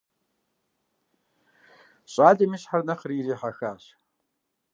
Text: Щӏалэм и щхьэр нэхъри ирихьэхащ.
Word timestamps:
Щӏалэм 2.11 2.51
и 2.55 2.57
щхьэр 2.61 2.81
нэхъри 2.87 3.15
ирихьэхащ. 3.17 3.83